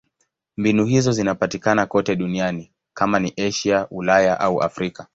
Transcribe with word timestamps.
Mbinu 0.57 0.85
hizo 0.85 1.11
zinapatikana 1.11 1.85
kote 1.85 2.15
duniani: 2.15 2.71
kama 2.93 3.19
ni 3.19 3.33
Asia, 3.37 3.87
Ulaya 3.91 4.39
au 4.39 4.61
Afrika. 4.63 5.07